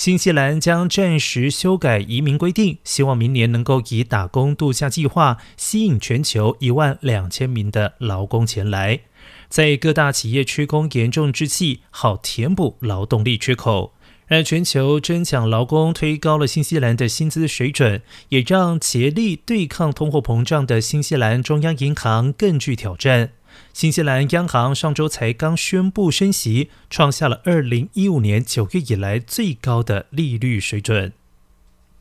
[0.00, 9.00] 新西兰将暂时修改移民规定，希望明年能够以打工度假计划吸引全球一万两千名的劳工前来。
[9.50, 13.92] 在各大企业缺工严重之际，好填补劳动力缺口。
[14.28, 23.32] 而全球争抢劳工推高了新西兰的薪资水准，也让竭力对抗通货膨胀的新西兰中央银行更具挑战。
[23.72, 31.12] 新西兰央行上周才刚宣布升息，创下了二零一五年九月以来最高的利率水准。